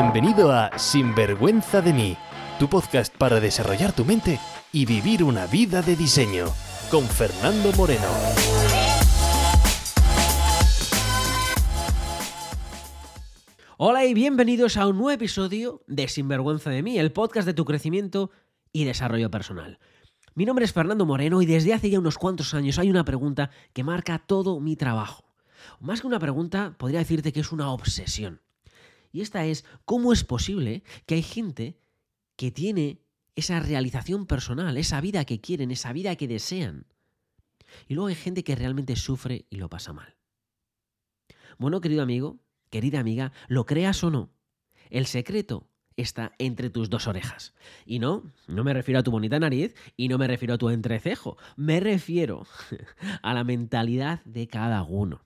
[0.00, 2.16] Bienvenido a Sinvergüenza de mí,
[2.60, 4.38] tu podcast para desarrollar tu mente
[4.72, 6.46] y vivir una vida de diseño,
[6.88, 8.06] con Fernando Moreno.
[13.76, 17.64] Hola y bienvenidos a un nuevo episodio de Sinvergüenza de mí, el podcast de tu
[17.64, 18.30] crecimiento
[18.72, 19.80] y desarrollo personal.
[20.36, 23.50] Mi nombre es Fernando Moreno y desde hace ya unos cuantos años hay una pregunta
[23.72, 25.24] que marca todo mi trabajo.
[25.80, 28.42] Más que una pregunta, podría decirte que es una obsesión.
[29.12, 31.78] Y esta es, ¿cómo es posible que hay gente
[32.36, 33.00] que tiene
[33.36, 36.86] esa realización personal, esa vida que quieren, esa vida que desean?
[37.86, 40.16] Y luego hay gente que realmente sufre y lo pasa mal.
[41.58, 42.38] Bueno, querido amigo,
[42.70, 44.30] querida amiga, lo creas o no,
[44.90, 47.54] el secreto está entre tus dos orejas.
[47.84, 50.70] Y no, no me refiero a tu bonita nariz y no me refiero a tu
[50.70, 52.46] entrecejo, me refiero
[53.22, 55.24] a la mentalidad de cada uno.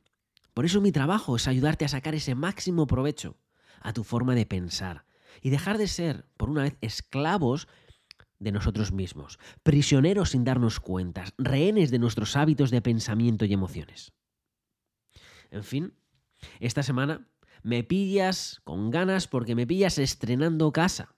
[0.54, 3.36] Por eso mi trabajo es ayudarte a sacar ese máximo provecho
[3.82, 5.04] a tu forma de pensar
[5.40, 7.68] y dejar de ser, por una vez, esclavos
[8.38, 14.12] de nosotros mismos, prisioneros sin darnos cuentas, rehenes de nuestros hábitos de pensamiento y emociones.
[15.50, 15.94] En fin,
[16.58, 17.28] esta semana
[17.62, 21.14] me pillas con ganas porque me pillas estrenando casa.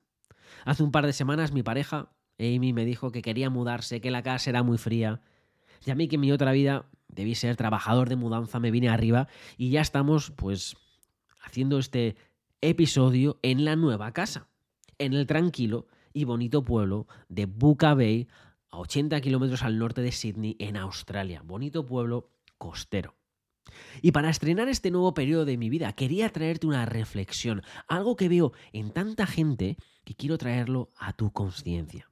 [0.65, 4.23] Hace un par de semanas mi pareja, Amy, me dijo que quería mudarse, que la
[4.23, 5.23] casa era muy fría.
[5.87, 8.89] Y a mí que en mi otra vida debí ser trabajador de mudanza, me vine
[8.89, 10.77] arriba y ya estamos pues
[11.43, 12.17] haciendo este
[12.69, 14.49] episodio en la nueva casa,
[14.99, 18.27] en el tranquilo y bonito pueblo de Buka Bay,
[18.71, 21.43] a 80 kilómetros al norte de Sydney, en Australia.
[21.45, 23.17] Bonito pueblo costero.
[24.03, 28.29] Y para estrenar este nuevo periodo de mi vida, quería traerte una reflexión, algo que
[28.29, 32.11] veo en tanta gente que quiero traerlo a tu conciencia.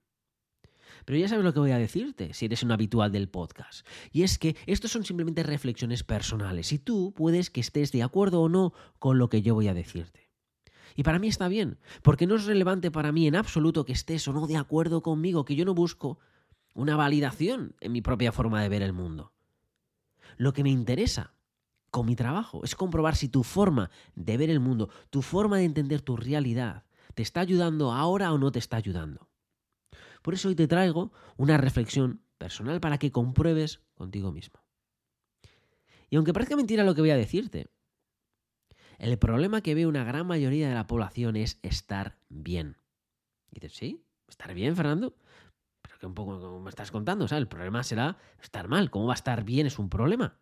[1.04, 3.86] Pero ya sabes lo que voy a decirte si eres un habitual del podcast.
[4.12, 8.42] Y es que estos son simplemente reflexiones personales y tú puedes que estés de acuerdo
[8.42, 10.31] o no con lo que yo voy a decirte.
[10.94, 14.26] Y para mí está bien, porque no es relevante para mí en absoluto que estés
[14.28, 16.18] o no de acuerdo conmigo, que yo no busco
[16.74, 19.32] una validación en mi propia forma de ver el mundo.
[20.36, 21.34] Lo que me interesa
[21.90, 25.64] con mi trabajo es comprobar si tu forma de ver el mundo, tu forma de
[25.64, 26.84] entender tu realidad,
[27.14, 29.28] te está ayudando ahora o no te está ayudando.
[30.22, 34.60] Por eso hoy te traigo una reflexión personal para que compruebes contigo mismo.
[36.08, 37.68] Y aunque parezca mentira lo que voy a decirte,
[39.02, 42.76] el problema que ve una gran mayoría de la población es estar bien.
[43.50, 44.04] Y dices, ¿sí?
[44.28, 45.16] ¿Estar bien, Fernando?
[45.82, 47.42] Pero que un poco me estás contando, ¿sabes?
[47.42, 48.90] El problema será estar mal.
[48.90, 49.66] ¿Cómo va a estar bien?
[49.66, 50.38] Es un problema.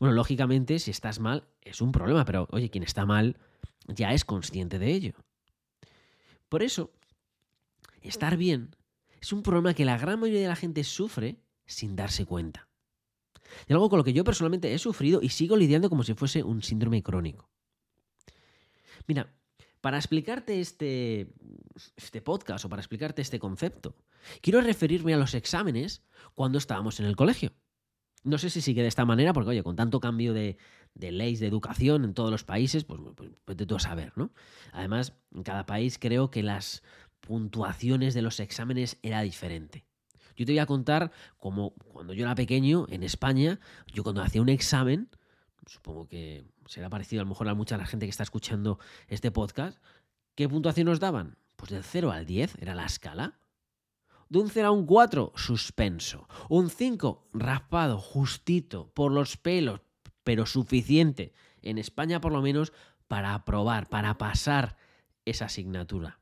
[0.00, 3.36] Bueno, lógicamente, si estás mal, es un problema, pero oye, quien está mal
[3.86, 5.12] ya es consciente de ello.
[6.48, 6.90] Por eso,
[8.02, 8.74] estar bien
[9.20, 12.66] es un problema que la gran mayoría de la gente sufre sin darse cuenta.
[13.68, 16.42] Y algo con lo que yo personalmente he sufrido y sigo lidiando como si fuese
[16.42, 17.53] un síndrome crónico.
[19.06, 19.32] Mira,
[19.80, 21.28] para explicarte este,
[21.96, 23.94] este podcast o para explicarte este concepto,
[24.40, 26.02] quiero referirme a los exámenes
[26.34, 27.52] cuando estábamos en el colegio.
[28.22, 30.56] No sé si sigue de esta manera, porque oye, con tanto cambio de,
[30.94, 34.32] leyes de educación en todos los países, pues, pues, pues tú a saber, ¿no?
[34.72, 36.82] Además, en cada país creo que las
[37.20, 39.84] puntuaciones de los exámenes era diferente.
[40.36, 43.60] Yo te voy a contar como cuando yo era pequeño en España,
[43.92, 45.10] yo cuando hacía un examen,
[45.66, 49.30] supongo que será parecido a lo mejor a mucha la gente que está escuchando este
[49.30, 49.78] podcast,
[50.34, 51.36] ¿qué puntuación nos daban?
[51.56, 53.38] Pues del 0 al 10 era la escala.
[54.28, 56.28] De un 0 a un 4, suspenso.
[56.48, 59.80] Un 5, raspado, justito, por los pelos,
[60.24, 61.32] pero suficiente,
[61.62, 62.72] en España por lo menos,
[63.06, 64.76] para aprobar, para pasar
[65.24, 66.20] esa asignatura.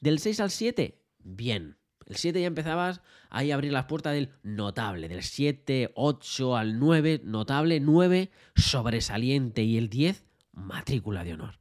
[0.00, 1.76] Del 6 al 7, bien.
[2.06, 3.00] El 7 ya empezabas
[3.30, 5.08] ahí a abrir las puertas del notable.
[5.08, 9.62] Del 7, 8 al 9, notable, 9, sobresaliente.
[9.62, 11.60] Y el 10, matrícula de honor.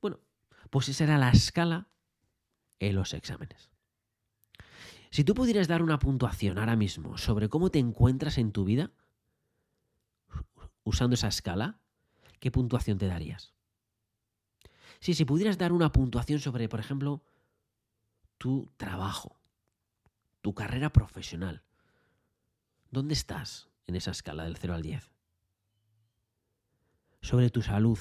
[0.00, 0.20] Bueno,
[0.70, 1.88] pues esa era la escala
[2.78, 3.70] en los exámenes.
[5.10, 8.92] Si tú pudieras dar una puntuación ahora mismo sobre cómo te encuentras en tu vida,
[10.84, 11.80] usando esa escala,
[12.38, 13.54] ¿qué puntuación te darías?
[15.00, 17.22] Sí, si pudieras dar una puntuación sobre, por ejemplo,
[18.38, 19.36] tu trabajo,
[20.42, 21.62] tu carrera profesional,
[22.90, 25.10] ¿dónde estás en esa escala del 0 al 10?
[27.20, 27.98] Sobre tu salud,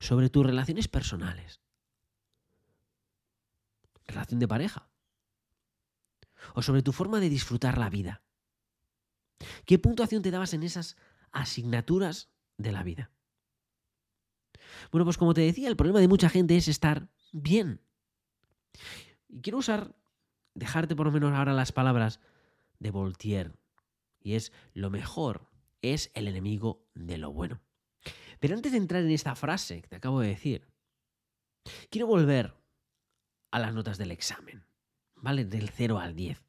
[0.00, 1.60] sobre tus relaciones personales,
[4.06, 4.88] relación de pareja,
[6.54, 8.22] o sobre tu forma de disfrutar la vida.
[9.66, 10.96] ¿Qué puntuación te dabas en esas
[11.32, 13.10] asignaturas de la vida?
[14.90, 17.83] Bueno, pues como te decía, el problema de mucha gente es estar bien.
[19.28, 19.94] Y quiero usar,
[20.54, 22.20] dejarte por lo menos ahora las palabras
[22.78, 23.52] de Voltaire.
[24.20, 25.50] Y es, lo mejor
[25.82, 27.60] es el enemigo de lo bueno.
[28.40, 30.68] Pero antes de entrar en esta frase que te acabo de decir,
[31.90, 32.54] quiero volver
[33.50, 34.66] a las notas del examen,
[35.14, 35.44] ¿vale?
[35.44, 36.44] Del 0 al 10.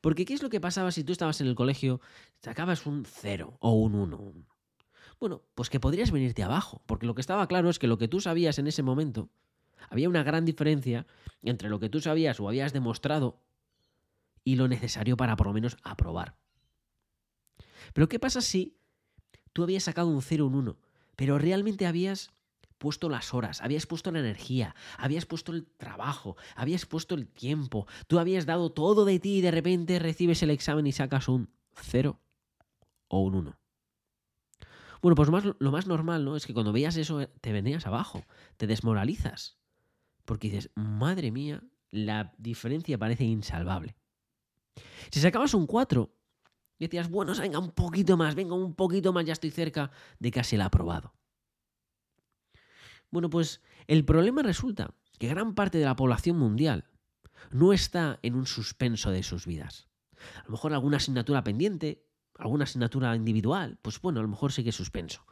[0.00, 2.00] Porque ¿qué es lo que pasaba si tú estabas en el colegio,
[2.40, 4.46] sacabas un 0 o un 1?
[5.18, 8.08] Bueno, pues que podrías venirte abajo, porque lo que estaba claro es que lo que
[8.08, 9.30] tú sabías en ese momento,
[9.88, 11.06] había una gran diferencia
[11.42, 13.42] entre lo que tú sabías o habías demostrado
[14.44, 16.36] y lo necesario para por lo menos aprobar.
[17.92, 18.78] Pero ¿qué pasa si
[19.52, 20.78] tú habías sacado un 0 o un 1,
[21.16, 22.30] pero realmente habías
[22.78, 27.86] puesto las horas, habías puesto la energía, habías puesto el trabajo, habías puesto el tiempo,
[28.06, 31.50] tú habías dado todo de ti y de repente recibes el examen y sacas un
[31.74, 32.20] 0
[33.08, 33.58] o un 1?
[35.02, 35.28] Bueno, pues
[35.58, 36.36] lo más normal, ¿no?
[36.36, 38.24] Es que cuando veías eso eh, te venías abajo,
[38.56, 39.58] te desmoralizas.
[40.26, 43.96] Porque dices, madre mía, la diferencia parece insalvable.
[45.10, 46.12] Si sacabas un 4,
[46.78, 50.56] decías, bueno, venga un poquito más, venga un poquito más, ya estoy cerca de casi
[50.56, 51.14] el aprobado.
[53.10, 56.90] Bueno, pues el problema resulta que gran parte de la población mundial
[57.50, 59.88] no está en un suspenso de sus vidas.
[60.40, 62.04] A lo mejor alguna asignatura pendiente,
[62.36, 65.24] alguna asignatura individual, pues bueno, a lo mejor sigue suspenso.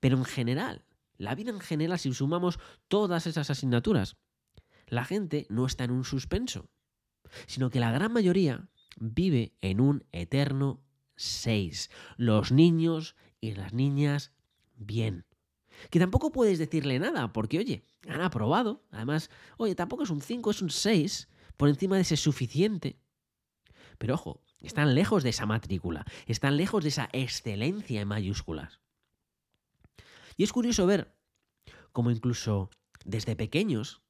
[0.00, 0.84] Pero en general,
[1.20, 2.58] la vida en general, si sumamos
[2.88, 4.16] todas esas asignaturas,
[4.86, 6.70] la gente no está en un suspenso,
[7.46, 10.82] sino que la gran mayoría vive en un eterno
[11.16, 11.90] 6.
[12.16, 14.32] Los niños y las niñas
[14.76, 15.26] bien.
[15.90, 18.82] Que tampoco puedes decirle nada, porque oye, han aprobado.
[18.90, 19.28] Además,
[19.58, 21.28] oye, tampoco es un 5, es un 6,
[21.58, 22.98] por encima de ese suficiente.
[23.98, 28.80] Pero ojo, están lejos de esa matrícula, están lejos de esa excelencia en mayúsculas.
[30.36, 31.16] Y es curioso ver
[31.92, 32.70] cómo incluso
[33.04, 34.02] desde pequeños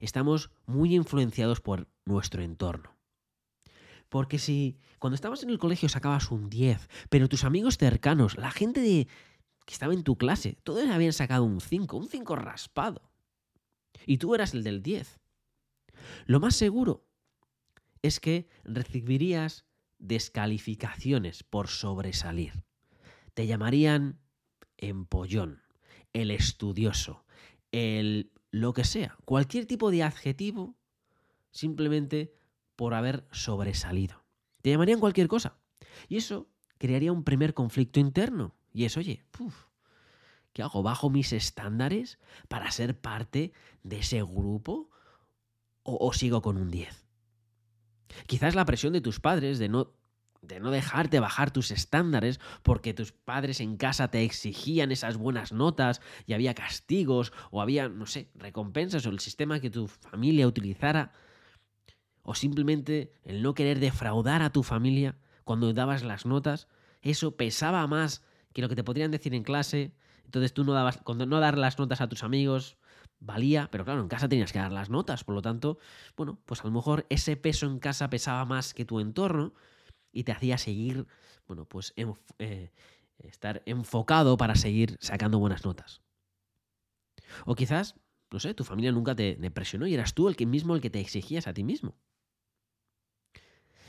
[0.00, 2.96] estamos muy influenciados por nuestro entorno.
[4.08, 8.50] Porque si cuando estabas en el colegio sacabas un 10, pero tus amigos cercanos, la
[8.50, 9.06] gente de,
[9.66, 13.10] que estaba en tu clase, todos habían sacado un 5, un 5 raspado.
[14.06, 15.20] Y tú eras el del 10.
[16.26, 17.06] Lo más seguro
[18.00, 19.66] es que recibirías
[19.98, 22.64] descalificaciones por sobresalir.
[23.34, 24.20] Te llamarían
[24.78, 25.62] empollón,
[26.12, 27.24] el estudioso,
[27.72, 30.74] el lo que sea, cualquier tipo de adjetivo
[31.50, 32.34] simplemente
[32.76, 34.24] por haber sobresalido.
[34.62, 35.58] Te llamarían cualquier cosa.
[36.08, 36.48] Y eso
[36.78, 38.54] crearía un primer conflicto interno.
[38.72, 39.24] Y es, oye,
[40.52, 40.82] ¿qué hago?
[40.82, 43.52] ¿Bajo mis estándares para ser parte
[43.82, 44.90] de ese grupo?
[45.82, 47.06] ¿O, sigo con un 10?
[48.26, 49.92] Quizás la presión de tus padres de no,
[50.42, 55.52] de no dejarte bajar tus estándares porque tus padres en casa te exigían esas buenas
[55.52, 60.46] notas y había castigos o había, no sé, recompensas o el sistema que tu familia
[60.46, 61.12] utilizara
[62.22, 66.68] o simplemente el no querer defraudar a tu familia cuando dabas las notas,
[67.00, 69.94] eso pesaba más que lo que te podrían decir en clase.
[70.24, 72.76] Entonces tú no dabas, cuando no dar las notas a tus amigos,
[73.18, 75.78] valía, pero claro, en casa tenías que dar las notas, por lo tanto,
[76.16, 79.54] bueno, pues a lo mejor ese peso en casa pesaba más que tu entorno
[80.12, 81.06] y te hacía seguir,
[81.46, 82.70] bueno, pues eh,
[83.18, 86.02] estar enfocado para seguir sacando buenas notas.
[87.46, 87.94] O quizás,
[88.30, 90.90] no sé, tu familia nunca te, presionó y eras tú el que mismo el que
[90.90, 91.96] te exigías a ti mismo.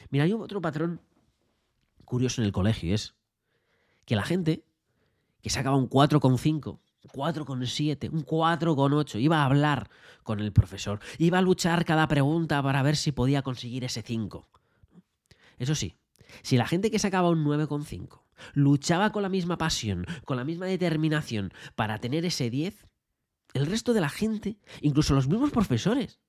[0.10, 1.02] Mira, hay otro patrón
[2.06, 3.16] curioso en el colegio, es
[4.06, 4.64] que la gente
[5.42, 9.20] que sacaba un 4,5 4,7, un 4,8.
[9.22, 9.90] Iba a hablar
[10.24, 11.00] con el profesor.
[11.18, 14.48] Iba a luchar cada pregunta para ver si podía conseguir ese 5.
[15.58, 15.96] Eso sí,
[16.42, 20.66] si la gente que sacaba un 9,5 luchaba con la misma pasión, con la misma
[20.66, 22.88] determinación para tener ese 10,
[23.54, 26.20] el resto de la gente, incluso los mismos profesores,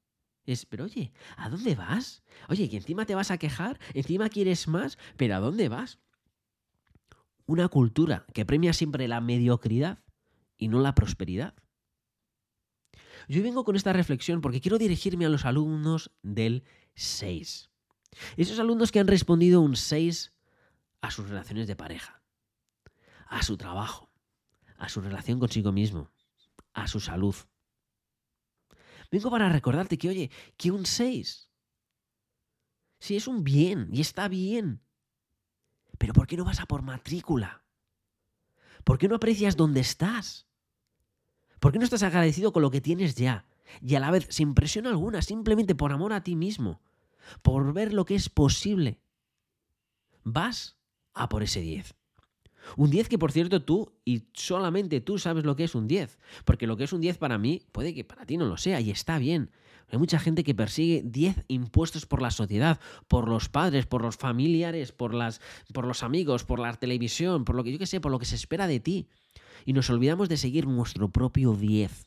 [0.45, 2.23] es, pero oye, ¿a dónde vas?
[2.49, 5.99] Oye, que encima te vas a quejar, encima quieres más, pero ¿a dónde vas?
[7.47, 10.03] Una cultura que premia siempre la mediocridad
[10.57, 11.55] y no la prosperidad.
[13.29, 16.65] Yo vengo con esta reflexión porque quiero dirigirme a los alumnos del
[16.95, 17.70] 6.
[18.37, 20.33] Esos alumnos que han respondido un 6
[21.01, 22.23] a sus relaciones de pareja,
[23.27, 24.11] a su trabajo,
[24.77, 26.11] a su relación consigo mismo,
[26.73, 27.35] a su salud.
[29.11, 31.51] Vengo para recordarte que, oye, que un 6,
[32.99, 34.83] si es un bien y está bien,
[35.99, 37.65] pero ¿por qué no vas a por matrícula?
[38.85, 40.47] ¿Por qué no aprecias dónde estás?
[41.59, 43.47] ¿Por qué no estás agradecido con lo que tienes ya?
[43.83, 46.81] Y a la vez, sin presión alguna, simplemente por amor a ti mismo,
[47.43, 49.01] por ver lo que es posible,
[50.25, 50.79] vas
[51.15, 51.95] a por ese 10.
[52.77, 56.19] Un 10 que, por cierto, tú y solamente tú sabes lo que es un 10.
[56.45, 58.81] Porque lo que es un 10 para mí, puede que para ti no lo sea
[58.81, 59.51] y está bien.
[59.89, 64.17] Hay mucha gente que persigue 10 impuestos por la sociedad, por los padres, por los
[64.17, 65.41] familiares, por, las,
[65.73, 68.27] por los amigos, por la televisión, por lo que yo que sé, por lo que
[68.27, 69.09] se espera de ti.
[69.67, 72.07] y nos olvidamos de seguir nuestro propio 10.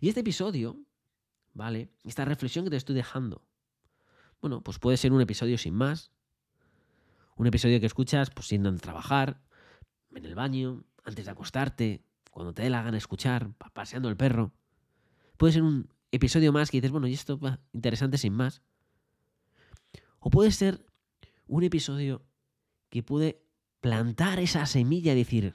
[0.00, 0.80] Y este episodio,
[1.52, 1.90] ¿vale?
[2.02, 3.44] Esta reflexión que te estoy dejando,
[4.42, 6.10] bueno, pues puede ser un episodio sin más,
[7.36, 9.40] un episodio que escuchas pues siendo a trabajar,
[10.14, 14.52] en el baño, antes de acostarte, cuando te dé la gana escuchar, paseando el perro.
[15.36, 18.62] Puede ser un episodio más que dices, bueno, y esto va interesante sin más.
[20.18, 20.84] O puede ser
[21.46, 22.26] un episodio
[22.90, 23.42] que puede
[23.80, 25.54] plantar esa semilla y decir,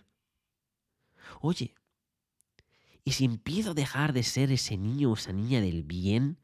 [1.42, 1.76] oye,
[3.04, 6.40] ¿y si empiezo a dejar de ser ese niño o esa niña del bien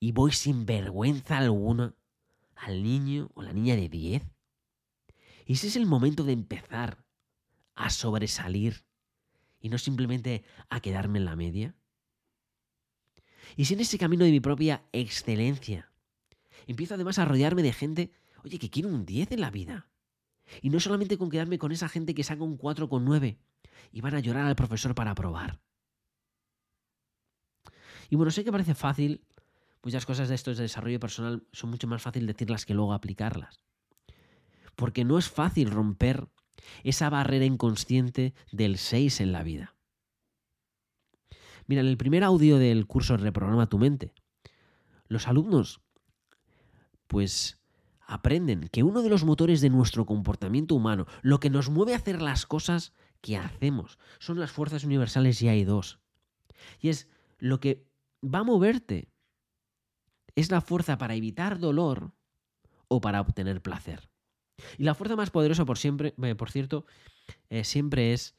[0.00, 1.94] y voy sin vergüenza alguna
[2.54, 4.22] al niño o la niña de 10?
[5.46, 7.04] ¿Y ese es el momento de empezar
[7.74, 8.84] a sobresalir
[9.60, 11.74] y no simplemente a quedarme en la media?
[13.56, 15.92] Y si en ese camino de mi propia excelencia
[16.66, 18.12] empiezo además a rodearme de gente,
[18.44, 19.88] oye, que quiere un 10 en la vida.
[20.62, 23.38] Y no solamente con quedarme con esa gente que saca un 4,9
[23.92, 25.60] y van a llorar al profesor para aprobar.
[28.10, 29.24] Y bueno, sé que parece fácil,
[29.82, 33.60] muchas cosas de esto de desarrollo personal son mucho más fácil decirlas que luego aplicarlas.
[34.74, 36.28] Porque no es fácil romper
[36.84, 39.74] esa barrera inconsciente del 6 en la vida.
[41.66, 44.14] Mira, en el primer audio del curso Reprograma tu mente,
[45.08, 45.80] los alumnos
[47.06, 47.60] pues
[48.06, 51.96] aprenden que uno de los motores de nuestro comportamiento humano, lo que nos mueve a
[51.96, 56.00] hacer las cosas que hacemos, son las fuerzas universales y hay dos.
[56.80, 57.86] Y es lo que
[58.22, 59.08] va a moverte.
[60.36, 62.12] Es la fuerza para evitar dolor
[62.88, 64.08] o para obtener placer.
[64.78, 66.86] Y la fuerza más poderosa, por, siempre, eh, por cierto,
[67.50, 68.36] eh, siempre es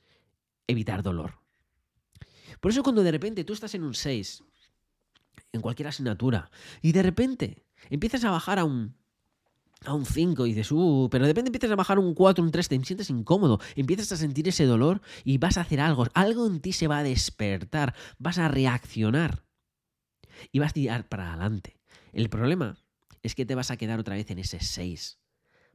[0.67, 1.39] evitar dolor.
[2.59, 4.43] Por eso cuando de repente tú estás en un 6,
[5.53, 6.49] en cualquier asignatura,
[6.81, 8.95] y de repente empiezas a bajar a un,
[9.85, 12.51] a un 5 y dices, uh, pero de repente empiezas a bajar un 4, un
[12.51, 16.47] 3, te sientes incómodo, empiezas a sentir ese dolor y vas a hacer algo, algo
[16.47, 19.43] en ti se va a despertar, vas a reaccionar
[20.51, 21.76] y vas a tirar para adelante.
[22.17, 22.83] El problema
[23.21, 25.19] es que te vas a quedar otra vez en ese 6.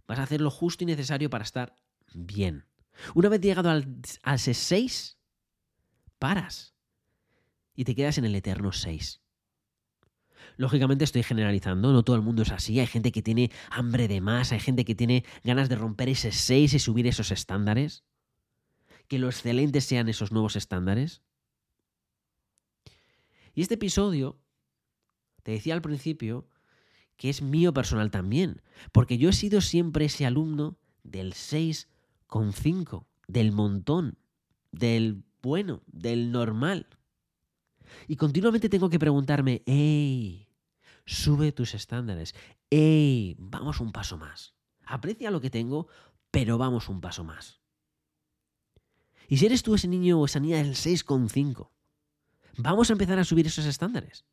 [0.09, 1.77] Vas a hacer lo justo y necesario para estar
[2.15, 2.67] bien.
[3.15, 5.19] Una vez llegado al, al 6,
[6.19, 6.75] paras
[7.77, 9.23] y te quedas en el eterno 6.
[10.57, 14.21] Lógicamente estoy generalizando, no todo el mundo es así, hay gente que tiene hambre de
[14.21, 18.03] más, hay gente que tiene ganas de romper ese 6 y subir esos estándares.
[19.07, 21.23] Que lo excelentes sean esos nuevos estándares.
[23.55, 24.42] Y este episodio,
[25.43, 26.49] te decía al principio,
[27.17, 33.53] que es mío personal también, porque yo he sido siempre ese alumno del 6,5, del
[33.53, 34.19] montón,
[34.71, 36.87] del bueno, del normal.
[38.09, 40.49] Y continuamente tengo que preguntarme, ¡ey!
[41.05, 42.35] Sube tus estándares.
[42.71, 43.37] ¡ey!
[43.39, 44.55] Vamos un paso más.
[44.85, 45.89] Aprecia lo que tengo,
[46.31, 47.61] pero vamos un paso más.
[49.29, 51.71] Y si eres tú ese niño o esa niña del 6,5,
[52.57, 54.25] vamos a empezar a subir esos estándares.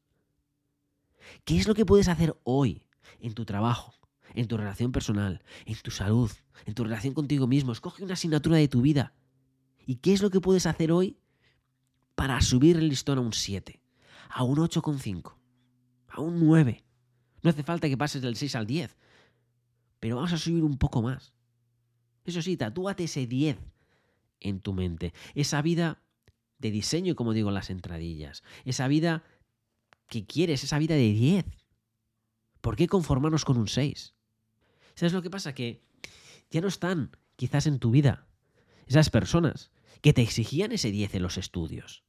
[1.46, 2.84] ¿Qué es lo que puedes hacer hoy
[3.20, 3.94] en tu trabajo,
[4.34, 6.32] en tu relación personal, en tu salud,
[6.66, 7.72] en tu relación contigo mismo?
[7.72, 9.14] Escoge una asignatura de tu vida.
[9.86, 11.18] ¿Y qué es lo que puedes hacer hoy
[12.16, 13.82] para subir el listón a un 7,
[14.30, 15.36] a un 8,5,
[16.10, 16.84] a un 9?
[17.42, 18.98] No hace falta que pases del 6 al 10,
[20.00, 21.34] pero vamos a subir un poco más.
[22.26, 23.58] Eso sí, tatúate ese 10
[24.42, 25.14] en tu mente.
[25.34, 26.02] Esa vida
[26.60, 28.44] de diseño, como digo las entradillas.
[28.66, 29.24] Esa vida
[30.10, 31.46] que quieres, esa vida de 10.
[32.62, 34.16] ¿Por qué conformarnos con un 6?
[34.96, 35.54] ¿Sabes lo que pasa?
[35.54, 35.82] Que
[36.50, 38.28] ya no están quizás en tu vida
[38.88, 42.04] esas personas que te exigían ese 10 en los estudios.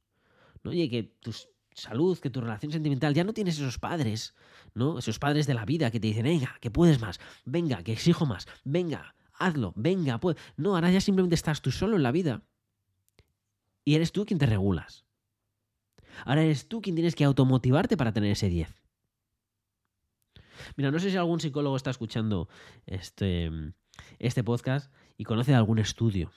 [0.63, 0.71] ¿no?
[0.71, 1.33] Oye, que tu
[1.73, 4.33] salud, que tu relación sentimental, ya no tienes esos padres,
[4.73, 4.99] ¿no?
[4.99, 8.25] Esos padres de la vida que te dicen, venga, que puedes más, venga, que exijo
[8.25, 10.37] más, venga, hazlo, venga, pues.
[10.57, 12.43] No, ahora ya simplemente estás tú solo en la vida.
[13.83, 15.05] Y eres tú quien te regulas.
[16.25, 18.73] Ahora eres tú quien tienes que automotivarte para tener ese 10.
[20.75, 22.47] Mira, no sé si algún psicólogo está escuchando
[22.85, 23.49] este,
[24.19, 26.31] este podcast y conoce algún estudio,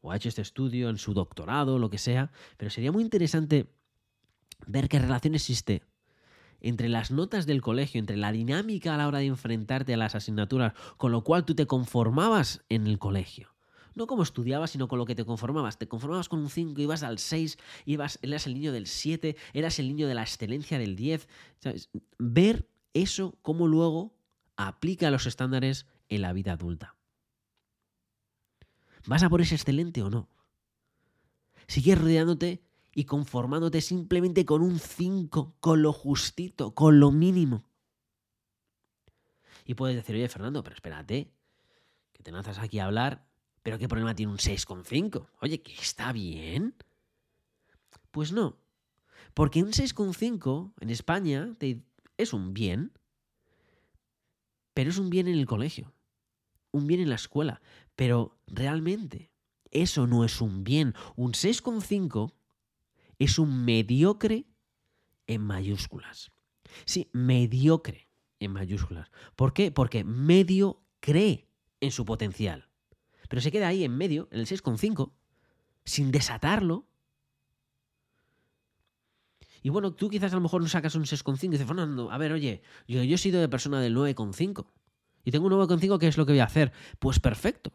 [0.00, 3.72] o ha hecho este estudio en su doctorado, lo que sea, pero sería muy interesante
[4.66, 5.82] ver qué relación existe
[6.60, 10.14] entre las notas del colegio, entre la dinámica a la hora de enfrentarte a las
[10.14, 13.51] asignaturas, con lo cual tú te conformabas en el colegio
[13.94, 15.78] no como estudiabas, sino con lo que te conformabas.
[15.78, 19.78] Te conformabas con un 5, ibas al 6, ibas, eras el niño del 7, eras
[19.78, 21.28] el niño de la excelencia del 10.
[22.18, 24.14] Ver eso, cómo luego
[24.56, 26.96] aplica los estándares en la vida adulta.
[29.06, 30.28] ¿Vas a por ese excelente o no?
[31.66, 32.62] Sigues rodeándote
[32.94, 37.64] y conformándote simplemente con un 5, con lo justito, con lo mínimo.
[39.64, 41.32] Y puedes decir, oye Fernando, pero espérate,
[42.12, 43.26] que te lanzas aquí a hablar
[43.62, 45.28] ¿Pero qué problema tiene un 6,5?
[45.40, 46.74] Oye, que está bien.
[48.10, 48.58] Pues no.
[49.34, 51.50] Porque un 6,5 en España
[52.18, 52.92] es un bien,
[54.74, 55.92] pero es un bien en el colegio,
[56.70, 57.62] un bien en la escuela.
[57.94, 59.30] Pero realmente
[59.70, 60.94] eso no es un bien.
[61.16, 62.32] Un 6,5
[63.18, 64.46] es un mediocre
[65.26, 66.32] en mayúsculas.
[66.84, 68.08] Sí, mediocre
[68.40, 69.10] en mayúsculas.
[69.36, 69.70] ¿Por qué?
[69.70, 71.48] Porque medio cree
[71.80, 72.71] en su potencial.
[73.32, 75.10] Pero se queda ahí en medio, en el 6,5,
[75.86, 76.86] sin desatarlo.
[79.62, 82.18] Y bueno, tú quizás a lo mejor no sacas un 6,5 y dices, Fernando, a
[82.18, 84.66] ver, oye, yo, yo he sido de persona del 9,5.
[85.24, 86.72] Y tengo un 9,5, ¿qué es lo que voy a hacer?
[86.98, 87.72] Pues perfecto.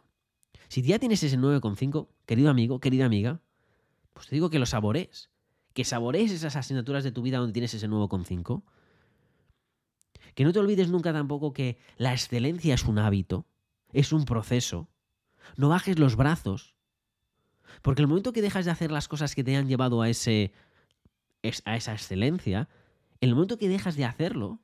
[0.68, 3.42] Si ya tienes ese 9,5, querido amigo, querida amiga,
[4.14, 5.32] pues te digo que lo saborees.
[5.74, 8.62] Que saborees esas asignaturas de tu vida donde tienes ese 9,5.
[10.36, 13.48] Que no te olvides nunca tampoco que la excelencia es un hábito,
[13.92, 14.88] es un proceso.
[15.56, 16.75] No bajes los brazos.
[17.82, 20.51] Porque el momento que dejas de hacer las cosas que te han llevado a, ese,
[21.66, 22.70] a esa excelencia,
[23.22, 24.60] el momento que dejas de hacerlo,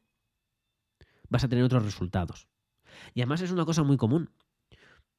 [1.29, 2.47] vas a tener otros resultados.
[3.13, 4.29] Y además es una cosa muy común.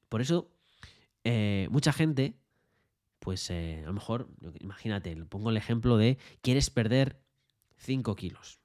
[0.08, 0.50] Por eso
[1.24, 2.36] eh, mucha gente,
[3.18, 4.28] pues eh, a lo mejor,
[4.60, 7.20] imagínate, pongo el ejemplo de quieres perder
[7.78, 8.60] 5 kilos.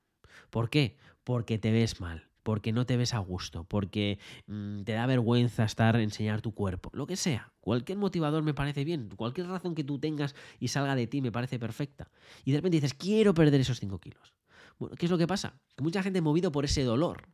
[0.50, 0.98] ¿Por qué?
[1.24, 5.64] Porque te ves mal, porque no te ves a gusto, porque mm, te da vergüenza
[5.66, 7.54] estar, enseñar tu cuerpo, lo que sea.
[7.62, 11.32] Cualquier motivador me parece bien, cualquier razón que tú tengas y salga de ti me
[11.32, 12.10] parece perfecta.
[12.46, 14.34] Y de repente dices, quiero perder esos 5 kilos.
[14.80, 15.62] Bueno, ¿qué es lo que pasa?
[15.76, 17.30] Que mucha gente movido por ese dolor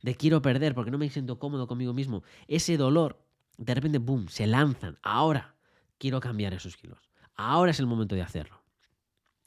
[0.00, 3.22] de quiero perder porque no me siento cómodo conmigo mismo, ese dolor
[3.58, 4.98] de repente, boom, se lanzan.
[5.02, 5.54] Ahora
[5.98, 7.10] quiero cambiar esos kilos.
[7.34, 8.62] Ahora es el momento de hacerlo.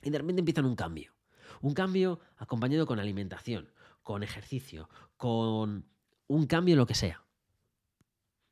[0.03, 1.15] Y de repente empiezan un cambio.
[1.61, 3.71] Un cambio acompañado con alimentación,
[4.09, 5.85] con ejercicio, con
[6.25, 7.27] un cambio en lo que sea.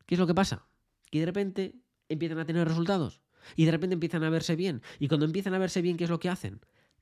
[0.05, 0.67] ¿Qué es lo que pasa?
[1.09, 1.73] Que de repente
[2.09, 3.21] empiezan a tener resultados.
[3.55, 4.83] Y de repente empiezan a verse bien.
[4.99, 6.61] Y cuando empiezan a verse bien, ¿qué es lo que hacen?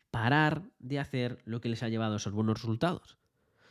[0.09, 3.18] Parar de hacer lo que les ha llevado a esos buenos resultados.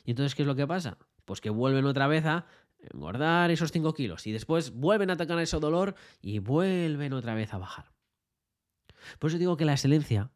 [0.04, 0.98] ¿Y entonces qué es lo que pasa?
[1.24, 2.44] Pues que vuelven otra vez a
[2.78, 7.54] engordar esos 5 kilos y después vuelven a atacar ese dolor y vuelven otra vez
[7.54, 7.90] a bajar.
[9.18, 10.30] Por eso digo que la excelencia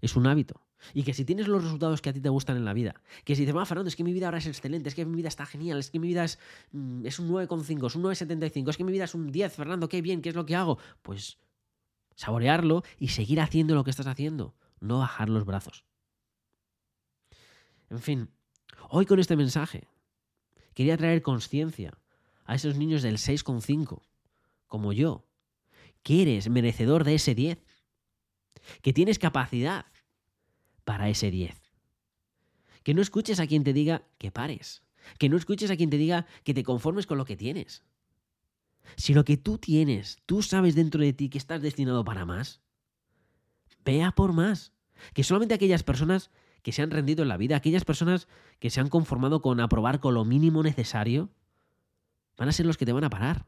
[0.00, 0.67] es un hábito.
[0.94, 3.34] Y que si tienes los resultados que a ti te gustan en la vida, que
[3.34, 5.28] si dices, ah, Fernando, es que mi vida ahora es excelente, es que mi vida
[5.28, 6.38] está genial, es que mi vida es,
[6.72, 9.88] mm, es un 9,5, es un 9,75, es que mi vida es un 10, Fernando,
[9.88, 10.78] qué bien, ¿qué es lo que hago?
[11.02, 11.38] Pues
[12.14, 15.84] saborearlo y seguir haciendo lo que estás haciendo, no bajar los brazos.
[17.90, 18.28] En fin,
[18.90, 19.88] hoy con este mensaje
[20.78, 21.98] Quería traer conciencia
[22.44, 24.00] a esos niños del 6,5,
[24.68, 25.26] como yo,
[26.04, 27.58] que eres merecedor de ese 10,
[28.80, 29.86] que tienes capacidad
[30.88, 31.54] para ese 10.
[32.82, 34.82] Que no escuches a quien te diga que pares,
[35.18, 37.84] que no escuches a quien te diga que te conformes con lo que tienes.
[38.96, 42.62] Si lo que tú tienes, tú sabes dentro de ti que estás destinado para más,
[43.84, 44.72] vea por más.
[45.12, 46.30] Que solamente aquellas personas
[46.62, 48.26] que se han rendido en la vida, aquellas personas
[48.58, 51.28] que se han conformado con aprobar con lo mínimo necesario,
[52.38, 53.46] van a ser los que te van a parar.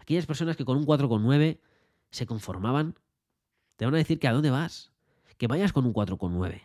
[0.00, 1.60] Aquellas personas que con un 4,9
[2.10, 2.98] se conformaban,
[3.76, 4.91] te van a decir que a dónde vas,
[5.38, 6.60] que vayas con un 4,9.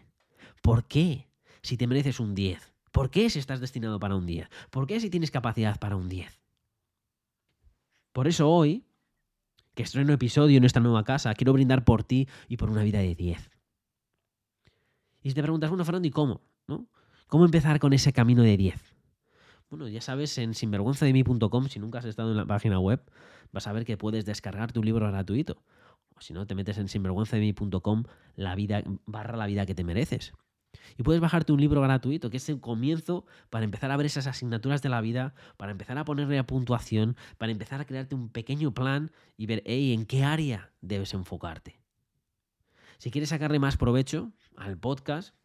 [0.61, 1.27] ¿Por qué?
[1.61, 2.73] Si te mereces un 10.
[2.91, 4.49] ¿Por qué si estás destinado para un 10?
[4.69, 6.41] ¿Por qué si tienes capacidad para un 10?
[8.11, 8.85] Por eso hoy,
[9.75, 12.99] que estreno episodio en esta nueva casa, quiero brindar por ti y por una vida
[12.99, 13.51] de 10.
[15.21, 16.41] Y si te preguntas, bueno, Fernando, ¿y cómo?
[16.67, 16.87] ¿No?
[17.27, 18.95] ¿Cómo empezar con ese camino de 10?
[19.69, 23.03] Bueno, ya sabes, en sinvergüenzademi.com, si nunca has estado en la página web,
[23.51, 25.61] vas a ver que puedes descargar tu libro gratuito.
[26.17, 28.03] O si no, te metes en sinvergüenzademi.com
[28.35, 30.33] la vida, barra la vida que te mereces.
[30.97, 34.27] Y puedes bajarte un libro gratuito, que es el comienzo para empezar a ver esas
[34.27, 38.29] asignaturas de la vida, para empezar a ponerle a puntuación, para empezar a crearte un
[38.29, 41.79] pequeño plan y ver, hey, ¿en qué área debes enfocarte?
[42.97, 45.35] Si quieres sacarle más provecho al podcast,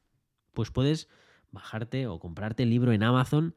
[0.54, 1.08] pues puedes
[1.50, 3.54] bajarte o comprarte el libro en Amazon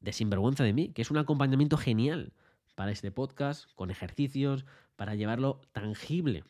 [0.00, 2.32] de Sinvergüenza de mí, que es un acompañamiento genial
[2.74, 4.64] para este podcast, con ejercicios,
[4.96, 6.44] para llevarlo tangible.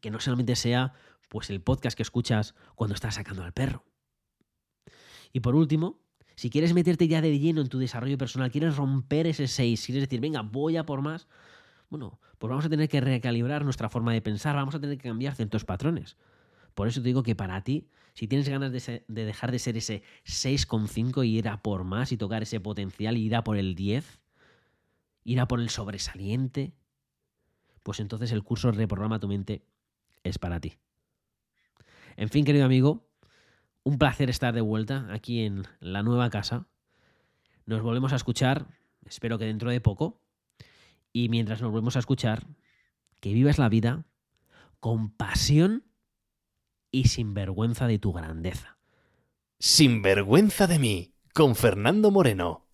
[0.00, 0.92] Que no solamente sea
[1.28, 3.84] pues el podcast que escuchas cuando estás sacando al perro.
[5.32, 6.00] Y por último,
[6.36, 10.04] si quieres meterte ya de lleno en tu desarrollo personal, quieres romper ese 6, quieres
[10.04, 11.28] decir, venga, voy a por más,
[11.90, 15.08] bueno, pues vamos a tener que recalibrar nuestra forma de pensar, vamos a tener que
[15.08, 16.16] cambiar ciertos patrones.
[16.74, 20.02] Por eso te digo que para ti, si tienes ganas de, dejar de ser ese
[20.24, 23.74] 6,5 y ir a por más y tocar ese potencial y ir a por el
[23.74, 24.20] 10,
[25.24, 26.74] ir a por el sobresaliente,
[27.84, 29.62] pues entonces el curso Reprograma tu mente
[30.24, 30.72] es para ti.
[32.16, 33.06] En fin, querido amigo,
[33.84, 36.66] un placer estar de vuelta aquí en la nueva casa.
[37.66, 38.66] Nos volvemos a escuchar,
[39.04, 40.20] espero que dentro de poco.
[41.12, 42.46] Y mientras nos volvemos a escuchar,
[43.20, 44.04] que vivas la vida
[44.80, 45.84] con pasión
[46.90, 48.78] y sin vergüenza de tu grandeza.
[49.58, 52.66] Sin vergüenza de mí, con Fernando Moreno.